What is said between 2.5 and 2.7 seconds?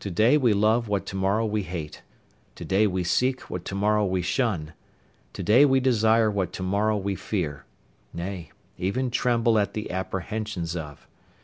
to